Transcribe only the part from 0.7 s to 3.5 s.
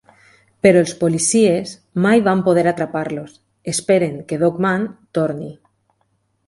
els policies mai van poder atrapar-los,